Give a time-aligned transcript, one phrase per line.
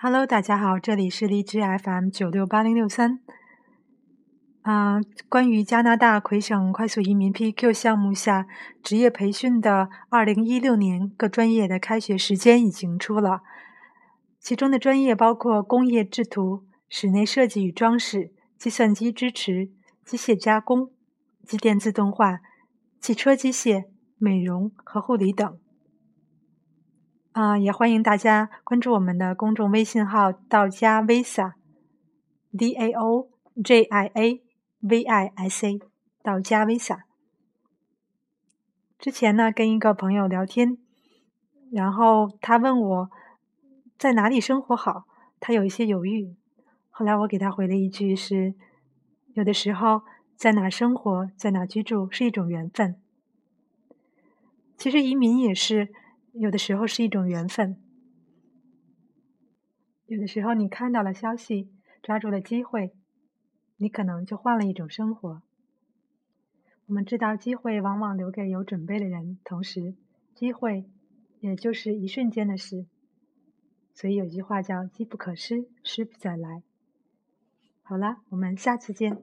[0.00, 3.18] Hello，大家好，这里是荔枝 FM 九六八零六三。
[4.62, 8.46] 啊，关于加拿大魁省快速移民 PQ 项目下
[8.80, 13.42] 职业培训的二零一六年各专业的开学时间已经出了，
[14.38, 19.72] 其中的专业包括工业制图、室内设计与装饰、计算机支持、
[20.04, 20.92] 机械加工、
[21.44, 22.38] 机电自动化、
[23.00, 23.86] 汽车机械、
[24.16, 25.58] 美容和护理等。
[27.38, 33.28] 啊，也欢迎大家关注我们的公众微信号“道家 Visa”，D A O
[33.62, 34.42] J I A
[34.80, 35.78] V I S A，
[36.20, 37.02] 道家 Visa。
[38.98, 40.78] 之前呢，跟一个朋友聊天，
[41.70, 43.10] 然后他问我
[43.96, 45.04] 在哪里生活好，
[45.38, 46.34] 他有一些犹豫。
[46.90, 48.54] 后来我给他回了一句：是
[49.34, 50.02] 有的时候
[50.34, 53.00] 在哪生活，在哪居住是一种缘分。
[54.76, 55.94] 其实移民也是。
[56.38, 57.76] 有的时候是一种缘分，
[60.06, 61.68] 有的时候你看到了消息，
[62.00, 62.92] 抓住了机会，
[63.76, 65.42] 你可能就换了一种生活。
[66.86, 69.96] 我们知道，机会往往留给有准备的人，同时，
[70.32, 70.88] 机会
[71.40, 72.86] 也就是一瞬间的事。
[73.92, 76.62] 所以有句话叫“机不可失，失不再来”。
[77.82, 79.20] 好了，我们下次见。